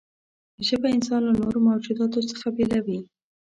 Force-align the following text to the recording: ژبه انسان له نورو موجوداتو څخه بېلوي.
ژبه 0.67 0.87
انسان 0.95 1.21
له 1.27 1.33
نورو 1.41 1.59
موجوداتو 1.67 2.19
څخه 2.31 2.47
بېلوي. 2.55 2.99